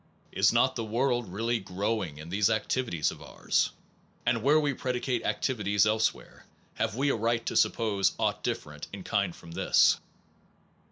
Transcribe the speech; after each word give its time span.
Is 0.31 0.51
not 0.51 0.75
the 0.75 0.83
world 0.83 1.31
really 1.31 1.59
growing 1.59 2.17
in 2.17 2.29
these 2.29 2.49
activities 2.49 3.11
of 3.11 3.21
ours? 3.21 3.69
And 4.25 4.41
where 4.41 4.59
we 4.59 4.73
predicate 4.73 5.23
activities 5.23 5.85
elsewhere, 5.85 6.47
have 6.73 6.95
we 6.95 7.09
a 7.11 7.15
right 7.15 7.45
to 7.45 7.55
suppose 7.55 8.13
aught 8.17 8.41
different 8.41 8.87
in 8.93 9.03
kind 9.03 9.35
from 9.35 9.51
this? 9.51 9.99